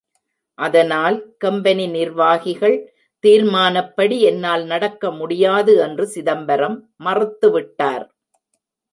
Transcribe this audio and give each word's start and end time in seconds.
அதனால், 0.59 1.17
கம்பெனி 1.37 1.87
நிர்வாகிகள் 1.87 2.77
தீர்மானப்படி 3.23 4.17
என்னால் 4.21 4.63
நடக்க 4.65 5.11
முடியாது 5.11 5.75
என்று 5.77 6.07
சிதம்பரம் 6.07 6.77
மறுத்து 6.97 7.49
விட்டார். 7.51 8.05